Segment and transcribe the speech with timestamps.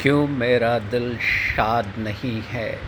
[0.00, 2.78] क्यों मेरा दिल शाद नहीं है?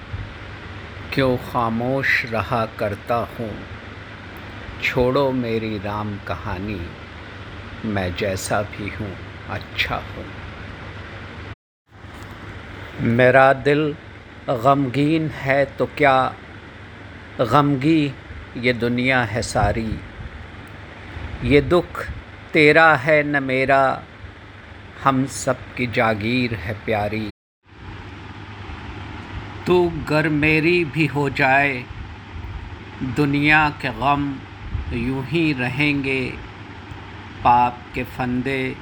[1.15, 3.51] क्यों खामोश रहा करता हूँ?
[4.83, 6.81] छोड़ो मेरी राम कहानी,
[7.85, 9.11] मैं जैसा भी हूँ
[9.51, 10.25] अच्छा हूँ।
[13.01, 13.95] मेरा दिल
[14.49, 16.35] गमगीन है तो क्या
[17.41, 18.15] गमगी
[18.57, 20.01] ये दुनिया है सारी?
[21.45, 22.07] ये दुख
[22.53, 23.83] तेरा है न मेरा
[25.05, 27.31] हम सब की जागीर है प्यारी।
[29.67, 31.85] तू गर मेरी भी हो जाए,
[33.17, 34.39] दुनिया के गम
[34.93, 36.21] यूँ ही रहेंगे।
[37.45, 38.77] पाप के फंदे,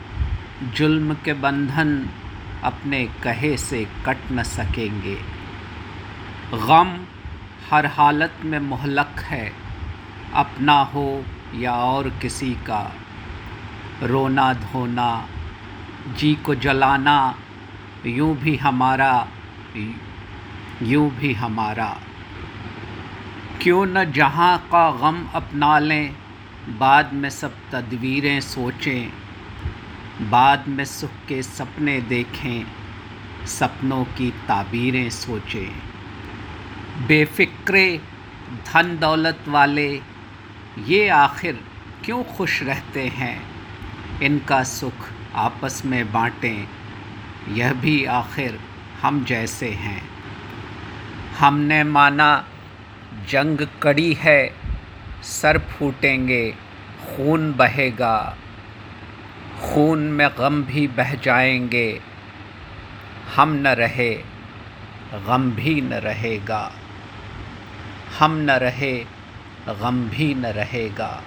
[0.77, 2.09] जुल्म के बंधन
[2.65, 5.17] अपने कहे से कट न सकेंगे।
[6.55, 6.97] गम
[7.71, 9.53] हर हालत में मोहलक है,
[10.35, 11.25] अपना हो
[11.55, 12.95] या और किसी का।
[14.03, 15.29] रोना धोना
[16.07, 17.39] जी को जलाना,
[18.07, 19.29] यूँ भी हमारा,
[20.83, 22.01] यूँ भी हमारा।
[23.63, 26.17] क्यों न जहाँ का गम अपना लें,
[26.69, 29.13] बाद में सब तदवीरें सोचें,
[30.31, 32.67] बाद में सुख के सपने देखें,
[33.47, 35.73] सपनों की ताबीरें सोचें।
[37.07, 38.01] बेफिक्रे
[38.67, 40.03] धन दौलत वाले,
[40.87, 41.65] ये आखिर
[42.05, 43.43] क्यों खुश रहते हैं?
[44.23, 46.69] इनका सुख आपस में बांटें,
[47.49, 48.61] यह भी आखिर
[49.03, 50.09] हम जैसे हैं।
[51.39, 52.47] हमने माना,
[53.29, 54.55] जंग कड़ी है,
[55.23, 56.55] सर फूटेंगे,
[57.07, 58.37] खून बहेगा।
[59.63, 62.01] खून में गम भी बह जाएँगे।
[63.37, 64.15] हम न रहे,
[65.27, 66.73] गम भी न रहेगा।
[68.19, 69.07] हम न रहे,
[69.69, 71.23] गम भी न रहेगा।